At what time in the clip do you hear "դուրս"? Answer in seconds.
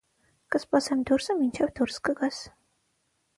1.81-2.01